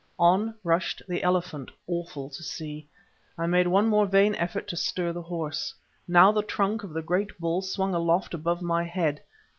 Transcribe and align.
On 0.17 0.55
rushed 0.63 1.03
the 1.07 1.21
elephant, 1.21 1.69
awful 1.85 2.31
to 2.31 2.41
see; 2.41 2.89
I 3.37 3.45
made 3.45 3.67
one 3.67 3.87
more 3.87 4.07
vain 4.07 4.33
effort 4.33 4.67
to 4.69 4.75
stir 4.75 5.13
the 5.13 5.21
horse. 5.21 5.75
Now 6.07 6.31
the 6.31 6.41
trunk 6.41 6.83
of 6.83 6.91
the 6.91 7.03
great 7.03 7.37
bull 7.37 7.61
swung 7.61 7.93
aloft 7.93 8.33
above 8.33 8.63
my 8.63 8.83
head. 8.83 9.21